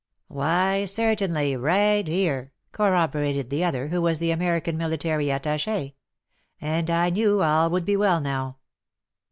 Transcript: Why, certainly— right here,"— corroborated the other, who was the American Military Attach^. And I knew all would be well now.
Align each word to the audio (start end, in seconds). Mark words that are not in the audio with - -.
Why, 0.29 0.85
certainly— 0.85 1.55
right 1.55 2.07
here,"— 2.07 2.53
corroborated 2.71 3.51
the 3.51 3.63
other, 3.63 3.89
who 3.89 4.01
was 4.01 4.17
the 4.17 4.31
American 4.31 4.75
Military 4.75 5.27
Attach^. 5.27 5.93
And 6.59 6.89
I 6.89 7.11
knew 7.11 7.43
all 7.43 7.69
would 7.69 7.85
be 7.85 7.95
well 7.95 8.19
now. 8.19 8.57